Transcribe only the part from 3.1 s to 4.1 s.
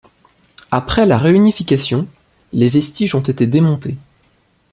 ont été démontés.